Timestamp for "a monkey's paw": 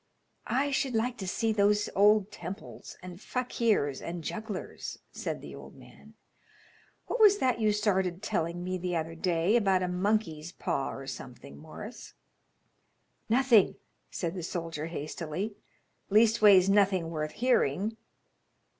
9.83-10.91